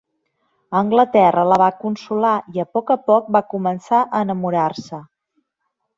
Anglaterra 0.79 1.43
la 1.49 1.59
va 1.63 1.67
consolar 1.83 2.33
i 2.57 2.63
a 2.63 2.67
poc 2.77 2.91
a 2.97 2.99
poc 3.11 3.31
va 3.39 3.45
començar 3.55 4.01
a 4.07 4.23
enamorar-se. 4.29 5.03